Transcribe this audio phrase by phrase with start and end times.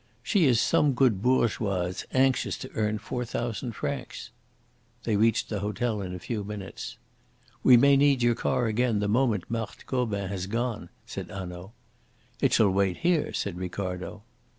[0.23, 4.31] "She is some good bourgeoise anxious to earn four thousand francs."
[5.03, 6.97] They reached the hotel in a few minutes.
[7.61, 11.73] "We may need your car again the moment Marthe Gobin has gone," said Hanaud.
[12.39, 14.23] "It shall wait here," said Ricardo.